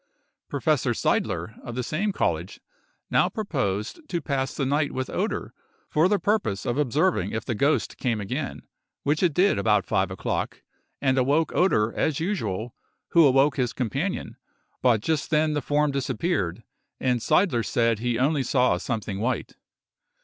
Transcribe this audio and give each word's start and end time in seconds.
Professor 0.49 0.93
Seidler, 0.95 1.59
of 1.63 1.75
the 1.75 1.83
same 1.83 2.11
college, 2.11 2.59
now 3.11 3.29
proposed 3.29 3.99
to 4.09 4.19
pass 4.19 4.55
the 4.55 4.65
night 4.65 4.91
with 4.93 5.11
Oeder, 5.11 5.53
for 5.89 6.07
the 6.07 6.17
purpose 6.17 6.65
of 6.65 6.79
observing 6.79 7.31
if 7.33 7.45
the 7.45 7.53
ghost 7.53 7.99
came 7.99 8.19
again, 8.19 8.63
which 9.03 9.21
it 9.21 9.31
did 9.31 9.59
about 9.59 9.85
five 9.85 10.09
o'clock, 10.09 10.63
and 11.03 11.19
awoke 11.19 11.53
Oeder 11.53 11.93
as 11.93 12.19
usual, 12.19 12.73
who 13.09 13.23
awoke 13.27 13.57
his 13.57 13.73
companion, 13.73 14.37
but 14.81 15.01
just 15.01 15.29
then 15.29 15.53
the 15.53 15.61
form 15.61 15.91
disappeared, 15.91 16.63
and 16.99 17.19
Seidler 17.21 17.61
said 17.63 17.99
he 17.99 18.17
only 18.17 18.41
saw 18.41 18.77
something 18.77 19.19
white. 19.19 19.53